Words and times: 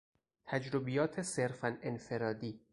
تجربیات 0.45 1.21
صرفا 1.21 1.77
انفرادی 1.81 2.59